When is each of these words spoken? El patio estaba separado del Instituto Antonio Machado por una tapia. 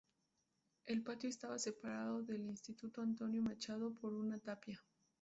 El 0.87 1.03
patio 1.03 1.29
estaba 1.29 1.59
separado 1.59 2.23
del 2.23 2.47
Instituto 2.47 3.03
Antonio 3.03 3.43
Machado 3.43 3.93
por 3.93 4.15
una 4.15 4.39
tapia. 4.39 4.83